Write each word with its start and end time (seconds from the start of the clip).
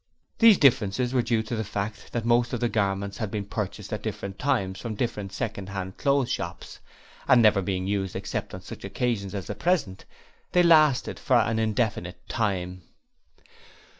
These 0.39 0.57
differences 0.57 1.13
were 1.13 1.21
due 1.21 1.43
to 1.43 1.55
the 1.55 1.63
fact 1.63 2.11
that 2.11 2.25
most 2.25 2.53
of 2.53 2.59
the 2.59 2.69
garments 2.69 3.19
had 3.19 3.29
been 3.29 3.45
purchased 3.45 3.93
at 3.93 4.01
different 4.01 4.39
times 4.39 4.79
from 4.81 4.95
different 4.95 5.31
second 5.31 5.69
hand 5.69 5.97
clothes 5.97 6.31
shops, 6.31 6.79
and 7.27 7.39
never 7.39 7.61
being 7.61 7.85
used 7.85 8.15
except 8.15 8.55
on 8.55 8.61
such 8.61 8.83
occasions 8.83 9.35
as 9.35 9.45
the 9.45 9.53
present, 9.53 10.05
they 10.53 10.63
lasted 10.63 11.19
for 11.19 11.35
an 11.35 11.59
indefinite 11.59 12.27
time. 12.27 12.81